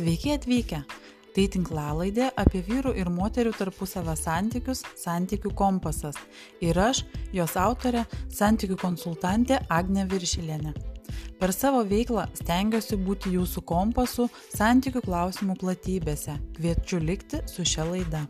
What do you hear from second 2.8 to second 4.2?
ir moterių tarpusavę